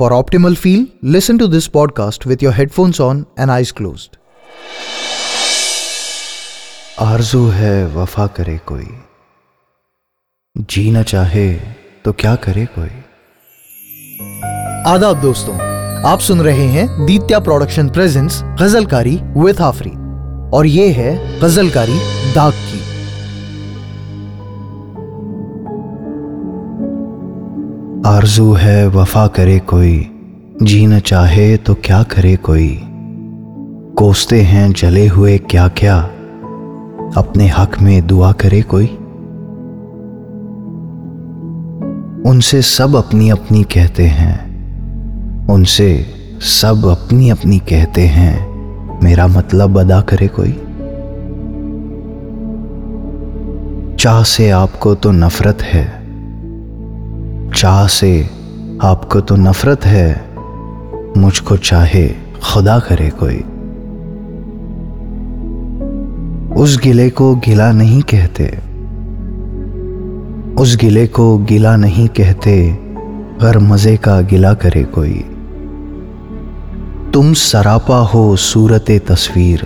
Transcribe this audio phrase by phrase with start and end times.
[0.00, 0.80] For optimal feel,
[1.14, 4.16] listen to this podcast with your headphones on and eyes closed.
[7.00, 8.86] आरज़ू है वफा करे कोई।
[10.58, 11.54] जीना चाहे
[12.04, 12.90] तो क्या करे कोई?
[14.92, 15.54] आदाब दोस्तों
[16.06, 19.92] आप सुन रहे हैं Ditya production presents Ghazalkari with Afri
[20.56, 21.98] और ये है गजलकारी
[22.34, 22.85] दाग की।
[28.06, 30.10] आरज़ू है, वफा करे कोई।
[30.62, 32.80] जीना चाहे तो क्या करे कोई।
[33.98, 36.00] कोसते हैं, जले हुए क्या क्या।
[37.16, 38.86] अपने हक में दुआ करे कोई।
[42.30, 44.46] उनसे सब अपनी अपनी कहते हैं।
[45.48, 46.06] उनसे
[46.40, 48.46] सब अपनी अपनी कहते हैं।
[49.04, 50.52] मेरा मतलब अदा करे कोई।
[53.96, 56.05] चाह से आपको तो नफरत है।
[57.54, 58.30] चाह से
[58.82, 60.34] आपको तो नफरत है,
[61.16, 62.08] मुझको चाहे
[62.42, 63.36] खुदा करे कोई।
[66.62, 68.46] उस गिले को गिला नहीं कहते।
[70.62, 72.78] उस गिले को गिला नहीं कहते
[73.42, 75.18] गर मज़े का गिला करे कोई।
[77.12, 79.60] तुम सरापा हो सूरत तस्वीर।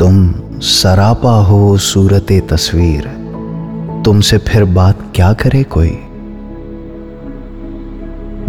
[0.00, 3.08] तुम सरापा हो सूरत तस्वीर।
[4.04, 5.98] तुमसे फिर बात क्या करे कोई?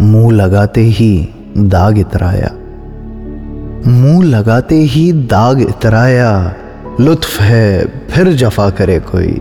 [0.02, 2.50] मुँह लगाते ही दाग इतराया।
[3.90, 6.56] मुँह लगाते ही दाग इतराया,
[7.00, 9.40] लुत्फ है, फिर जफा करे कोई।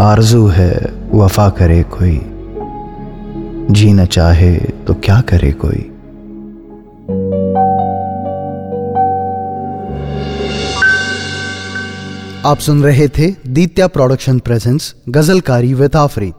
[0.00, 2.20] आरज़ू है, वफा करे कोई।
[3.74, 5.90] जीना चाहे तो क्या करे कोई।
[12.46, 16.34] आप सुन रहे थे Ditya production presents Ghazalkari with Afreed.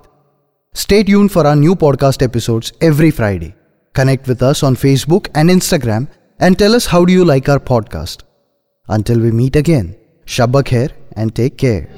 [0.73, 3.56] Stay tuned for our new podcast episodes every Friday.
[3.94, 6.08] Connect with us on Facebook and Instagram
[6.39, 8.22] and tell us how do you like our podcast.
[8.88, 11.90] Until we meet again, Shabba Khair and take care.